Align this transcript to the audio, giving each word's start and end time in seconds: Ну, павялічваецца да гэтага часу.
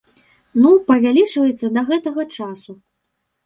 Ну, 0.63 0.69
павялічваецца 0.89 1.71
да 1.77 1.87
гэтага 1.93 2.29
часу. 2.41 2.71